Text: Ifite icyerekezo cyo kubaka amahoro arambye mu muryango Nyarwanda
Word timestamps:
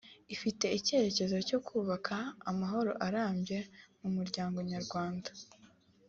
Ifite 0.35 0.65
icyerekezo 0.77 1.35
cyo 1.47 1.59
kubaka 1.67 2.15
amahoro 2.49 2.91
arambye 3.07 3.59
mu 4.01 4.09
muryango 4.15 4.57
Nyarwanda 4.71 5.29